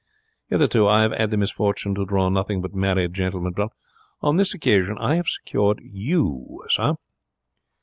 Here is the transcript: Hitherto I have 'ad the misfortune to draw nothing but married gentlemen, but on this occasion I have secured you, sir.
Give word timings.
Hitherto 0.47 0.87
I 0.87 1.03
have 1.03 1.13
'ad 1.13 1.29
the 1.29 1.37
misfortune 1.37 1.93
to 1.93 2.07
draw 2.07 2.27
nothing 2.29 2.59
but 2.59 2.73
married 2.73 3.13
gentlemen, 3.13 3.53
but 3.55 3.69
on 4.19 4.37
this 4.37 4.55
occasion 4.55 4.97
I 4.97 5.13
have 5.17 5.27
secured 5.27 5.79
you, 5.83 6.65
sir. 6.69 6.95